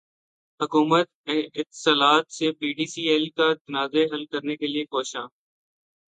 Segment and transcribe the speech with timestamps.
[0.59, 1.07] حکومت
[1.55, 5.25] اتصالات سے P T C L کا تنازع حل کرنے کیلئے کوشاں